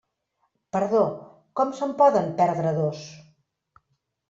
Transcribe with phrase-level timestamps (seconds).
[0.75, 1.01] Perdó,
[1.61, 3.07] com se'n poden perdre dos?